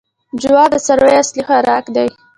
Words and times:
جوار 0.41 0.67
د 0.71 0.75
څارویو 0.85 1.19
اصلي 1.21 1.43
خوراک 1.47 1.85
دی. 1.95 2.07